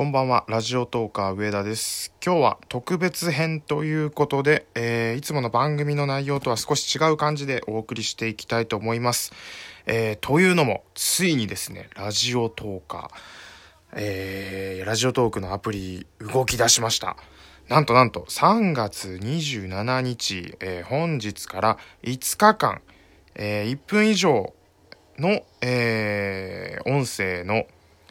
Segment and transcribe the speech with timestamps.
[0.00, 2.14] こんばんは、ラジオトーカー上田です。
[2.24, 9.30] 今日は特別編ということで、えーいつもの番組の内容とは少し違う感じでお送りしていきたいと思います。
[9.84, 17.18] えーというのも、ついにですね、ラジオトーカー、えーラジオトークのアプリ動き出しました。
[17.68, 22.80] なんとなんと3月27日、えー本日から5日間、
[23.34, 24.54] えー1分以上
[25.18, 27.66] の、えー音声の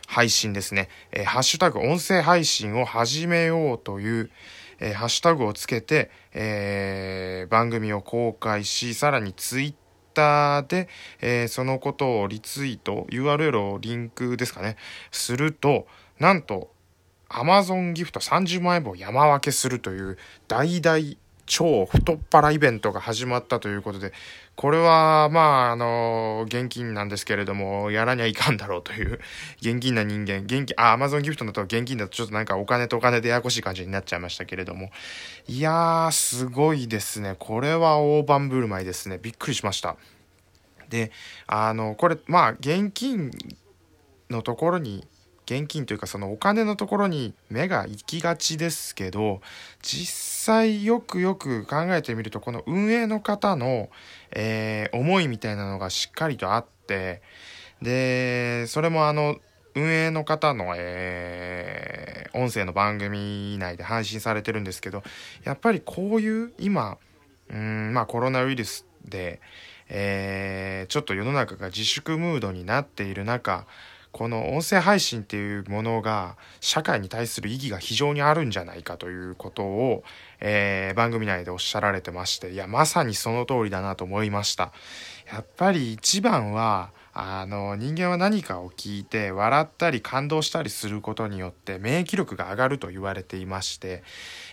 [0.10, 4.32] 配信ですね、えーハッシュタグ音声配信を始めようという、
[4.80, 9.74] えーハッシュタグをつけて、えー番組を公開し、さらにツイッ
[10.16, 10.90] ターで、
[11.22, 14.78] えそのことをリツイート、URL をリンクですかね、
[15.12, 15.86] すると、
[16.18, 16.74] なんと、
[17.30, 20.18] Amazon ギフト30万円分を山分けするという
[20.48, 21.18] 大々
[21.50, 24.14] 超太っ腹イベントが始まったということで、
[24.56, 29.20] これは、まあ、あの、現金なんですけれども、やらにはいかんだろうという、
[29.60, 34.92] 現金な人間、現金、あ、Amazon ギフトだと現金だとちょっとなんかお金とお金でややこしい感じになっちゃいましたけれども、
[35.48, 37.36] いやー、すごいですね。
[37.40, 39.20] これは大盤振る舞いですね。
[39.20, 39.98] びっくりしました。
[40.88, 41.12] で、
[41.48, 43.32] あの、これ、まあ、現金
[44.30, 45.08] のところに
[45.50, 49.42] 現金というかそのお金のところに目が行きがちですけど
[49.82, 53.90] 実際よくよく考えてみるとこの運営の方の、
[54.32, 57.24] えー思いみたいなのがしっかりとあって
[57.82, 59.38] でそれもあの
[59.74, 65.02] 運営の方の、えー音声の番組内で配信されてるんですけど
[65.44, 67.00] やっぱりこういう今
[67.50, 69.42] うんまあコロナウイルスで、
[69.90, 73.66] えーちょっと世の中が自粛ムードになっている中
[74.12, 80.04] この音声配信っていうものが社会に対する意義が非常にあるんじゃないかということを、
[80.40, 84.74] えー番組内でおっしゃられてましていやまさにその通りだなと思いました。
[85.32, 94.04] やっぱり一番はあの人間は何かを聞いて笑ったり感動したりすることによって免疫力が上がると言われていまして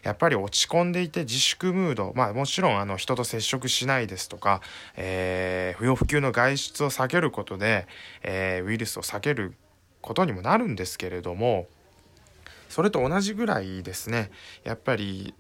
[0.03, 4.63] やっぱり落ち込んでいて自粛ムードまあもちろんあの人と接触しないですとか、
[4.97, 7.87] えー不要不急の外出を避けることで、
[8.23, 9.55] えーウイルスを避ける
[10.01, 11.67] ことにもなるんですけれども
[12.69, 14.31] それと同じぐらいですね。
[14.65, 15.35] やっぱり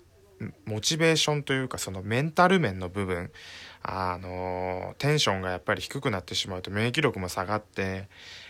[0.66, 3.30] モチベーションというかそのメンタル面の部分
[3.82, 8.08] あのテンションがやっぱり低くなってしまうと免疫力も下がって、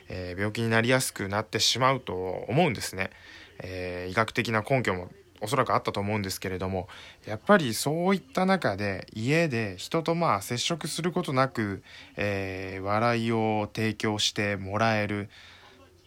[0.08, 2.14] えー病気になりやすくなってしまうと
[2.48, 3.10] 思うんですね、
[3.58, 5.10] えー医学的な根拠も
[5.42, 6.88] おそらくあったと思うんですけれども
[7.26, 11.82] やっぱりそういった中で家で人とまあ接触することなく、
[12.16, 15.28] えー笑いを提供してもらえる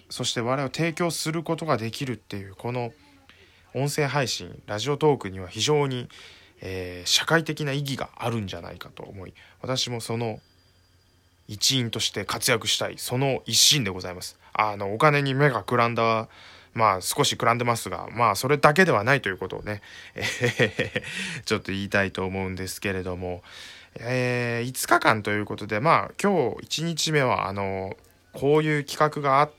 [0.10, 2.92] そして笑いを提供することができるっていうこの
[3.74, 6.10] 音声配信ラジオトークには非常に、
[6.62, 10.40] えー社会的な意義があるんじゃないかと思い私もその
[11.48, 14.38] 一員として活躍したいその一心でございます。
[14.54, 16.28] あのお金に目がくらんだ
[16.74, 19.82] まあ少しくらんでますがまあそれだけではないということをね、
[20.16, 21.04] え
[21.46, 23.42] ちょっと言いたいと思うんですけれども、
[24.00, 27.98] えー5日間ということでまあ今日1日目はあの
[28.34, 29.52] こういう企画があっ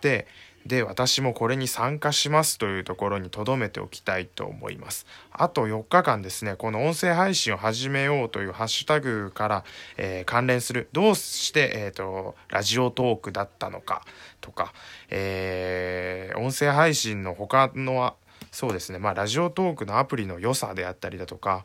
[0.00, 0.26] て
[0.68, 5.06] で私もこれに参加しますというところに留めておきたいと思います。
[5.32, 9.64] あと4日間ですねこの音声配信を始めようというハッシュタグから、
[9.96, 14.02] えー関連するどうして、えー、とラジオトークだったのか
[14.42, 14.74] とか、
[15.08, 18.14] えー音声配信の他の
[18.50, 21.64] そうですねまあラジオトークのアプリの良さであったりだとか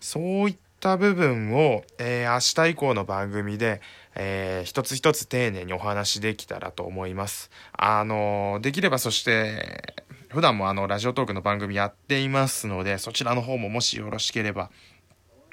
[0.00, 3.80] そういった部分を、えー明日以降の番組で、
[4.16, 7.50] えー一つ一つ丁寧にお話できたらと思います。
[7.72, 9.94] あのできればそして
[10.28, 14.70] 普段もあのラジオトークの番組やっていますのでそちらの方ももしよろしければ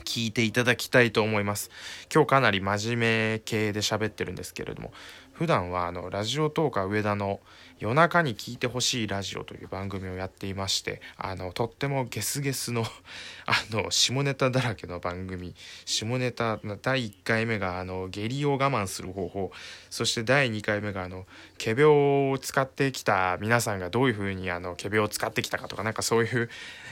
[0.05, 1.69] 聞いていただきたいと思います。
[2.13, 2.99] 今日かなり真面
[3.33, 4.91] 目系で喋ってるんですけれども
[5.33, 7.39] 普段はあのラジオトーカー上田の
[7.81, 12.85] 夜中に聞いてほしいラジオという番組をやっていましてあのとってもゲスゲスの
[13.47, 15.55] あの下ネタだらけの番組。
[15.85, 19.51] 下ネタ第1回目があの下痢を我慢する方法。
[19.89, 21.25] そして第2回目があの
[21.57, 26.49] 仮病を使ってきた皆さんがどういうふうにあの仮病を使ってきたかとかなんかそういう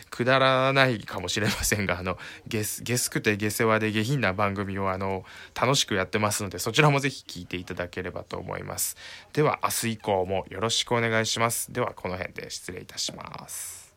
[0.10, 5.24] くだらないかもしれませんがあのゲスゲスくて下世話で下品な番組をあの
[5.60, 8.98] 楽しくやってますのでそちらもぜひ聞いていただければと思います。
[9.34, 11.72] では明日以降もよろしくお願いします。
[11.72, 13.89] ではこの辺で失礼いたします。